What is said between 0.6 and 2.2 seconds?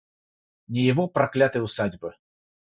ни его проклятой усадьбы.